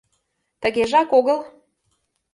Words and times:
—Тыгежак 0.61 1.09
огыл. 1.19 1.39